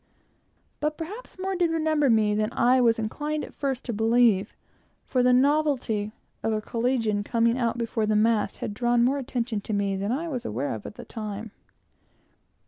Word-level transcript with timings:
But 0.79 0.97
perhaps 0.97 1.37
more 1.37 1.55
did 1.55 1.69
remember 1.69 2.09
me 2.09 2.33
than 2.33 2.49
I 2.53 2.81
was 2.81 2.97
inclined 2.97 3.45
at 3.45 3.53
first 3.53 3.83
to 3.83 3.93
believe, 3.93 4.51
for 5.05 5.21
the 5.21 5.31
novelty 5.31 6.11
of 6.41 6.51
a 6.53 6.59
collegian 6.59 7.23
coming 7.23 7.55
out 7.55 7.77
before 7.77 8.07
the 8.07 8.15
mast 8.15 8.57
had 8.57 8.73
drawn 8.73 9.03
more 9.03 9.19
attention 9.19 9.61
to 9.61 9.73
me 9.73 9.95
than 9.95 10.11
I 10.11 10.27
was 10.27 10.43
aware 10.43 10.73
of 10.73 10.87
at 10.87 10.95
the 10.95 11.05
time. 11.05 11.51